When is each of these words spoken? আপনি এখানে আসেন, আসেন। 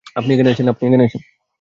আপনি 0.15 0.31
এখানে 0.33 0.49
আসেন, 0.51 0.67
আসেন। 1.03 1.21